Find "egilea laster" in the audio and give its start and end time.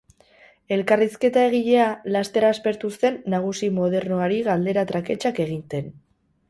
1.49-2.47